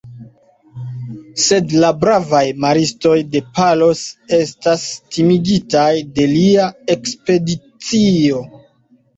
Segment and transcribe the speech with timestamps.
[1.47, 4.01] Sed la bravaj maristoj de Palos
[4.39, 4.87] estas
[5.19, 8.43] timigitaj de lia ekspedicio.